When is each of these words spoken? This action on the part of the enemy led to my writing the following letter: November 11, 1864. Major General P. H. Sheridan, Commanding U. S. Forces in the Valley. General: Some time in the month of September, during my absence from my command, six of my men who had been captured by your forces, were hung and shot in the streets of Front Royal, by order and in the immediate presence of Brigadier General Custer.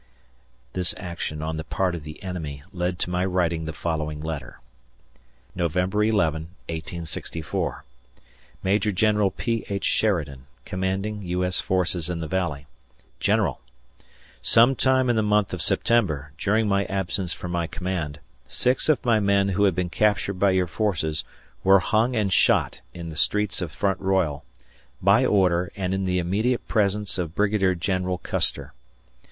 This 0.73 0.95
action 0.97 1.43
on 1.43 1.57
the 1.57 1.63
part 1.63 1.93
of 1.93 2.03
the 2.03 2.23
enemy 2.23 2.63
led 2.73 2.97
to 2.97 3.11
my 3.11 3.23
writing 3.23 3.65
the 3.65 3.71
following 3.71 4.19
letter: 4.19 4.59
November 5.53 6.03
11, 6.03 6.47
1864. 6.69 7.83
Major 8.63 8.91
General 8.91 9.29
P. 9.29 9.63
H. 9.69 9.83
Sheridan, 9.85 10.47
Commanding 10.65 11.21
U. 11.21 11.45
S. 11.45 11.59
Forces 11.59 12.09
in 12.09 12.19
the 12.19 12.27
Valley. 12.27 12.65
General: 13.19 13.61
Some 14.41 14.75
time 14.75 15.07
in 15.07 15.15
the 15.15 15.21
month 15.21 15.53
of 15.53 15.61
September, 15.61 16.31
during 16.35 16.67
my 16.67 16.85
absence 16.85 17.31
from 17.31 17.51
my 17.51 17.67
command, 17.67 18.19
six 18.47 18.89
of 18.89 19.05
my 19.05 19.19
men 19.19 19.49
who 19.49 19.65
had 19.65 19.75
been 19.75 19.91
captured 19.91 20.39
by 20.39 20.49
your 20.49 20.65
forces, 20.65 21.23
were 21.63 21.77
hung 21.79 22.15
and 22.15 22.33
shot 22.33 22.81
in 22.91 23.09
the 23.09 23.15
streets 23.15 23.61
of 23.61 23.71
Front 23.71 23.99
Royal, 23.99 24.43
by 24.99 25.23
order 25.27 25.71
and 25.75 25.93
in 25.93 26.05
the 26.05 26.17
immediate 26.17 26.67
presence 26.67 27.19
of 27.19 27.35
Brigadier 27.35 27.75
General 27.75 28.17
Custer. 28.17 28.73